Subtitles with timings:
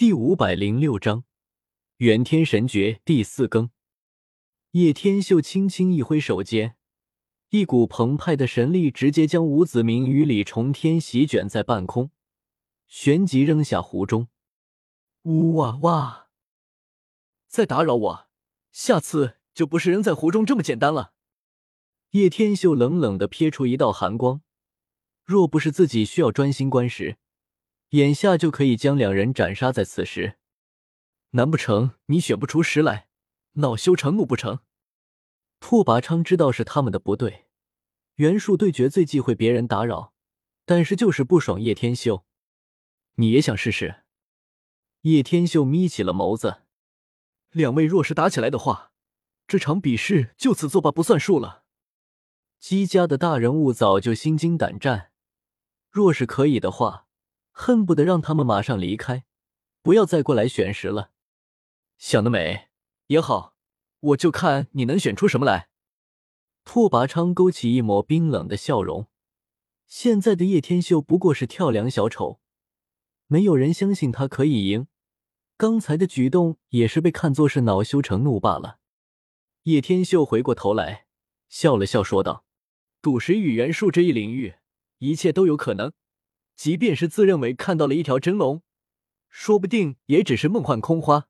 [0.00, 1.24] 第五百零六章
[1.98, 3.68] 元天神诀第四更。
[4.70, 6.78] 叶天秀轻轻一挥手间，
[7.50, 12.10] 一股澎湃的神力直接将吴子明与李重天席卷在半空，
[12.86, 14.28] 旋即扔下湖中。
[15.24, 16.28] 呜哇哇！
[17.46, 18.28] 再打扰我，
[18.72, 21.12] 下次就不是扔在湖中这么简单了。
[22.12, 24.40] 叶天秀冷冷的撇出一道寒光，
[25.26, 27.18] 若不是自己需要专心观时，
[27.90, 30.36] 眼下就可以将两人斩杀在此时。
[31.30, 33.08] 难不成你选不出时来，
[33.52, 34.60] 恼羞成怒不成？
[35.60, 37.46] 拓跋昌知道是他们的不对，
[38.16, 40.12] 袁术对决最忌讳别人打扰，
[40.64, 42.24] 但是就是不爽叶天秀。
[43.16, 44.04] 你也想试试？
[45.02, 46.62] 叶天秀眯起了眸子。
[47.50, 48.92] 两位若是打起来的话，
[49.46, 51.64] 这场比试就此作罢，不算数了。
[52.58, 55.10] 姬家的大人物早就心惊胆战，
[55.90, 57.08] 若是可以的话，
[57.50, 59.24] 恨不得让他们马上离开，
[59.82, 61.10] 不要再过来选食了。
[61.98, 62.68] 想得美！
[63.08, 63.54] 也好，
[64.00, 65.68] 我就看你能选出什么来。
[66.64, 69.08] 拓跋昌勾起一抹冰冷的笑容。
[69.86, 72.40] 现在的叶天秀不过是跳梁小丑，
[73.26, 74.86] 没有人相信他可以赢。
[75.56, 78.78] 刚才的举动也是被看作是恼羞成怒罢了。
[79.64, 81.06] 叶天秀回过头来，
[81.48, 82.44] 笑了笑，说道。
[83.02, 84.54] 赌石与元术这一领域，
[84.98, 85.92] 一切都有可能。
[86.60, 88.62] 即便是自认为看到了一条真龙，
[89.30, 91.26] 说不定也只是梦幻空花。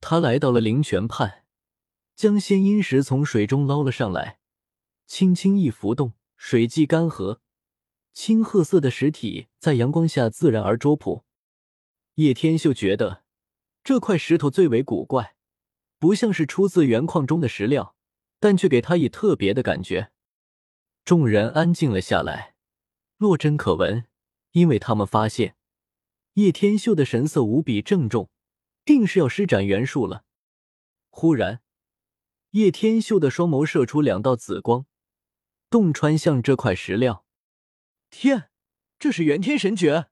[0.00, 1.44] 他来到了灵泉畔，
[2.16, 4.38] 将仙阴石从水中捞了上来，
[5.06, 7.40] 轻轻一浮动，水迹干涸，
[8.14, 11.26] 青褐色的石体在阳光下自然而卓朴。
[12.14, 13.24] 叶天秀觉得
[13.84, 15.36] 这块石头最为古怪，
[15.98, 17.94] 不像是出自原矿中的石料，
[18.40, 20.12] 但却给他以特别的感觉。
[21.04, 22.54] 众人安静了下来，
[23.18, 24.06] 落针可闻，
[24.52, 25.56] 因为他们发现
[26.34, 28.30] 叶天秀的神色无比郑重，
[28.84, 30.24] 定是要施展元术了。
[31.10, 31.60] 忽然，
[32.52, 34.86] 叶天秀的双眸射出两道紫光，
[35.68, 37.24] 洞穿向这块石料。
[38.08, 38.50] 天，
[39.00, 40.06] 这是元天神诀！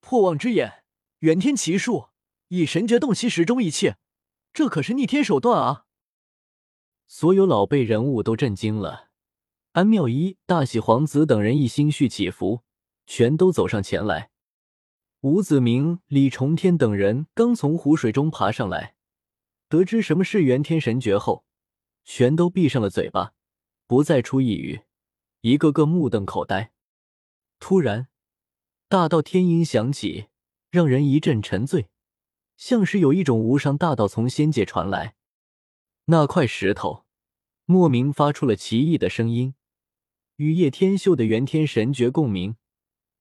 [0.00, 0.84] 破妄之眼，
[1.18, 2.08] 元天奇术，
[2.48, 3.98] 以神诀洞悉石中一切，
[4.54, 5.84] 这可是逆天手段啊！
[7.06, 9.10] 所有老辈人物都震惊了。
[9.74, 12.62] 安妙一、大喜皇子等人一心绪起伏，
[13.06, 14.30] 全都走上前来。
[15.22, 18.94] 吴子明、李重天等人刚从湖水中爬上来，
[19.68, 21.44] 得知什么是元天神诀后，
[22.04, 23.32] 全都闭上了嘴巴，
[23.88, 24.82] 不再出一语，
[25.40, 26.70] 一个个目瞪口呆。
[27.58, 28.06] 突然，
[28.88, 30.28] 大道天音响起，
[30.70, 31.88] 让人一阵沉醉，
[32.56, 35.16] 像是有一种无上大道从仙界传来。
[36.04, 37.04] 那块石头
[37.64, 39.56] 莫名发出了奇异的声音。
[40.36, 42.56] 与叶天秀的元天神诀共鸣，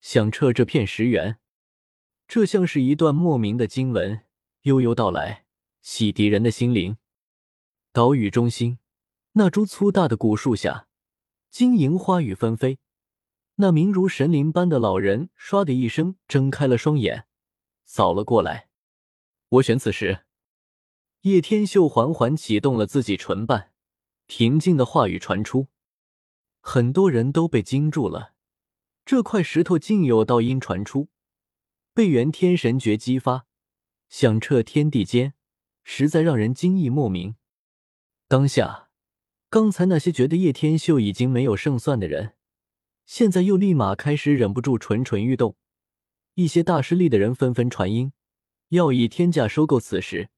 [0.00, 1.38] 响彻这片石原。
[2.26, 4.22] 这像是一段莫名的经文，
[4.62, 5.44] 悠悠道来，
[5.82, 6.96] 洗涤人的心灵。
[7.92, 8.78] 岛屿中心，
[9.32, 10.88] 那株粗大的古树下，
[11.50, 12.78] 晶莹花雨纷飞。
[13.56, 17.26] 那名如神灵般的老人，唰的一声睁开了双眼，
[17.84, 18.70] 扫了过来。
[19.50, 20.24] 我选此时。
[21.20, 23.72] 叶天秀缓缓启动了自己唇瓣，
[24.26, 25.68] 平静的话语传出。
[26.64, 28.34] 很多人都被惊住了，
[29.04, 31.08] 这块石头竟有道音传出，
[31.92, 33.46] 被元天神诀激发，
[34.08, 35.34] 响彻天地间，
[35.82, 37.34] 实在让人惊异莫名。
[38.28, 38.90] 当下，
[39.50, 42.36] 刚才那些觉得叶天秀已经没有胜算的人，
[43.04, 45.56] 现在又立马开始忍不住蠢蠢欲动。
[46.34, 48.12] 一些大势力的人纷纷传音，
[48.68, 50.30] 要以天价收购此石，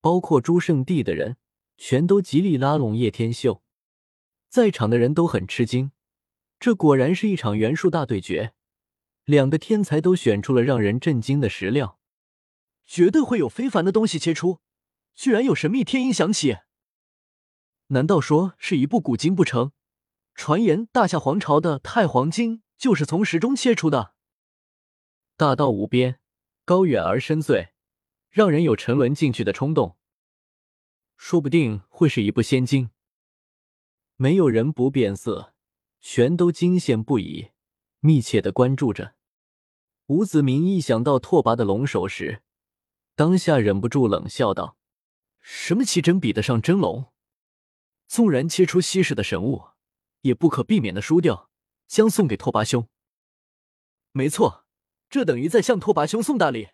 [0.00, 1.36] 包括诸圣地的人，
[1.78, 3.62] 全都极力拉拢叶天秀。
[4.50, 5.92] 在场的人都很吃惊，
[6.58, 8.52] 这果然是一场元术大对决，
[9.24, 12.00] 两个天才都选出了让人震惊的石料，
[12.84, 14.58] 绝对会有非凡的东西切出，
[15.14, 16.56] 居然有神秘天音响起，
[17.86, 19.70] 难道说是一部古经不成？
[20.34, 24.14] 传言大夏皇朝的太黄经就是从石中切出的，
[25.36, 26.18] 大道无边，
[26.64, 27.68] 高远而深邃，
[28.30, 29.96] 让人有沉沦进去的冲动，
[31.16, 32.90] 说不定会是一部仙经。
[34.22, 35.54] 没有人不变色，
[35.98, 37.52] 全都惊羡不已，
[38.00, 39.14] 密切的关注着。
[40.08, 42.42] 吴子明一想到拓跋的龙首时，
[43.14, 44.76] 当下忍不住冷笑道
[45.40, 47.06] ：“什么奇珍比得上真龙？
[48.06, 49.68] 纵然切出稀世的神物，
[50.20, 51.48] 也不可避免的输掉，
[51.86, 52.86] 将送给拓跋兄。
[54.12, 54.66] 没错，
[55.08, 56.68] 这等于在向拓跋兄送大礼。”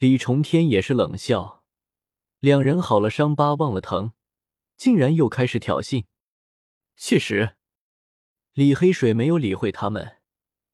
[0.00, 1.62] 李重天也是冷笑，
[2.40, 4.14] 两人好了伤疤忘了疼，
[4.78, 6.06] 竟然又开始挑衅。
[7.00, 7.54] 确实，
[8.54, 10.16] 李黑水没有理会他们，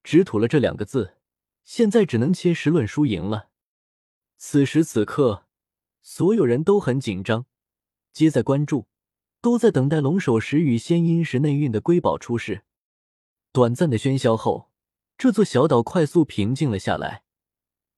[0.03, 1.19] 只吐了这两个字，
[1.65, 3.51] 现在只能切实论输赢了。
[4.39, 5.47] 此时此刻，
[6.01, 7.45] 所有人都很紧张，
[8.11, 8.89] 皆在关注，
[9.43, 12.65] 都在等待龙首石与仙音石内蕴的瑰宝出世。
[13.53, 14.73] 短暂的喧嚣后，
[15.19, 17.25] 这座小岛快速平静了下来，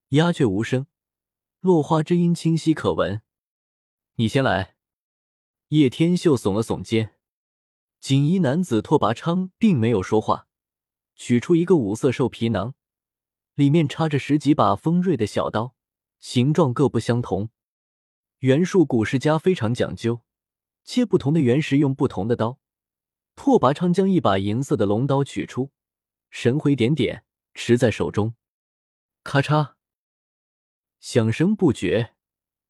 [0.08, 0.88] 鸦雀无声，
[1.61, 3.22] 落花之音清晰可闻。
[4.17, 4.75] 你先来。
[5.69, 7.15] 叶天秀耸了耸肩。
[8.06, 10.47] 锦衣男子拓跋昌并没有说话，
[11.17, 12.75] 取出一个五色兽皮囊，
[13.56, 15.75] 里面插着十几把锋锐的小刀，
[16.20, 17.50] 形状各不相同。
[18.38, 20.23] 袁术古世家非常讲究，
[20.85, 22.61] 切不同的原石用不同的刀。
[23.35, 25.73] 拓跋昌将一把银色的龙刀取出，
[26.31, 27.25] 神回点点，
[27.55, 28.37] 持在手中，
[29.25, 29.73] 咔嚓，
[31.00, 32.14] 响声不绝。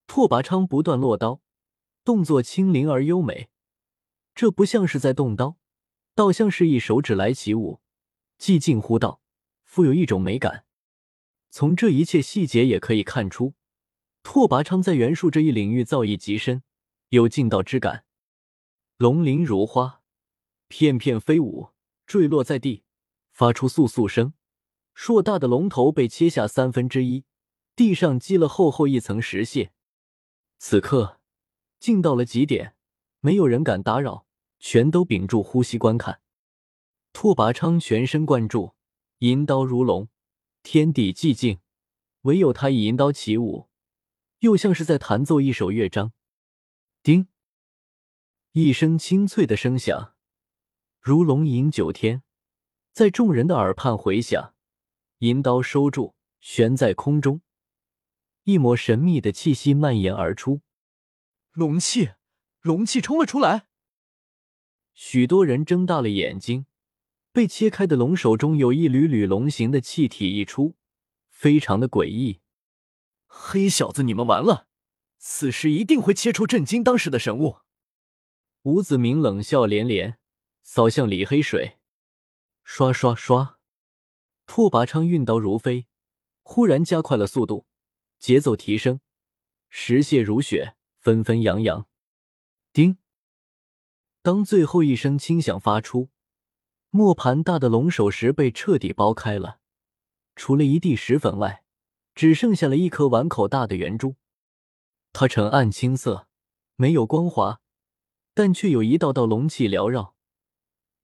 [0.06, 1.42] 拓跋昌不断落刀，
[2.02, 3.50] 动作轻灵而优美。
[4.36, 5.56] 这不像是在动刀，
[6.14, 7.80] 倒像是一手指来起舞，
[8.36, 9.22] 既近乎道，
[9.64, 10.66] 富有一种美感。
[11.48, 13.54] 从这一切细节也可以看出，
[14.22, 16.62] 拓跋昌在袁术这一领域造诣极深，
[17.08, 18.04] 有劲道之感。
[18.98, 20.02] 龙鳞如花，
[20.68, 21.70] 片片飞舞，
[22.06, 22.84] 坠落在地，
[23.32, 24.34] 发出簌簌声。
[24.92, 27.24] 硕大的龙头被切下三分之一，
[27.74, 29.72] 地上积了厚厚一层石屑。
[30.58, 31.20] 此刻，
[31.80, 32.76] 静到了极点，
[33.20, 34.25] 没有人敢打扰。
[34.68, 36.20] 全都屏住呼吸观看，
[37.12, 38.74] 拓跋昌全神贯注，
[39.18, 40.08] 银刀如龙，
[40.64, 41.60] 天地寂静，
[42.22, 43.68] 唯有他以银刀起舞，
[44.40, 46.12] 又像是在弹奏一首乐章。
[47.04, 47.28] 叮，
[48.50, 50.16] 一声清脆的声响，
[51.00, 52.24] 如龙吟九天，
[52.92, 54.56] 在众人的耳畔回响。
[55.18, 57.40] 银刀收住，悬在空中，
[58.42, 60.62] 一抹神秘的气息蔓延而出，
[61.52, 62.10] 龙气，
[62.62, 63.65] 龙气冲了出来。
[64.96, 66.64] 许多人睁大了眼睛，
[67.30, 70.74] 被切开的龙首中有一缕缕龙形的气体溢出，
[71.28, 72.40] 非常的诡异。
[73.26, 74.68] 黑小子，你们完了！
[75.18, 77.58] 此时一定会切出震惊当时的神物。
[78.62, 80.18] 吴子明冷笑连连，
[80.62, 81.76] 扫向李黑水。
[82.64, 83.58] 刷刷刷，
[84.46, 85.86] 拓跋昌运刀如飞，
[86.42, 87.66] 忽然加快了速度，
[88.18, 89.00] 节奏提升，
[89.68, 91.86] 石屑如雪，纷纷扬扬。
[92.72, 92.96] 叮。
[94.26, 96.10] 当最后一声轻响发出，
[96.90, 99.60] 磨盘大的龙首石被彻底剥开了，
[100.34, 101.62] 除了一地石粉外，
[102.12, 104.16] 只剩下了一颗碗口大的圆珠。
[105.12, 106.26] 它呈暗青色，
[106.74, 107.60] 没有光滑，
[108.34, 110.16] 但却有一道道龙气缭绕，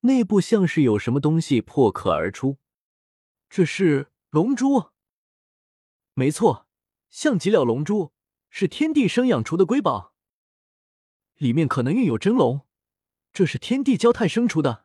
[0.00, 2.58] 内部像是有什么东西破壳而出。
[3.48, 4.90] 这是龙珠？
[6.14, 6.66] 没错，
[7.08, 8.12] 像极了龙珠，
[8.50, 10.12] 是天地生养出的瑰宝，
[11.36, 12.66] 里面可能蕴有真龙。
[13.32, 14.84] 这是天地交泰生出的，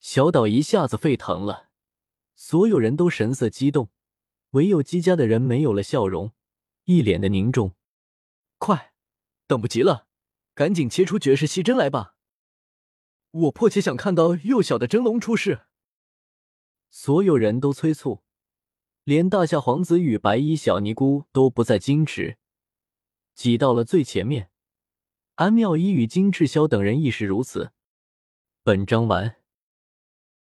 [0.00, 1.70] 小岛一下子沸腾了，
[2.34, 3.90] 所有人都神色激动，
[4.50, 6.32] 唯有姬家的人没有了笑容，
[6.84, 7.76] 一脸的凝重。
[8.58, 8.92] 快，
[9.46, 10.08] 等不及了，
[10.54, 12.16] 赶紧切出绝世细针来吧！
[13.30, 15.66] 我迫切想看到幼小的真龙出世。
[16.90, 18.22] 所有人都催促，
[19.04, 22.36] 连大夏皇子与白衣小尼姑都不再矜持，
[23.34, 24.51] 挤到了最前面。
[25.36, 27.72] 安妙一与金赤霄等人亦是如此。
[28.62, 29.41] 本章完。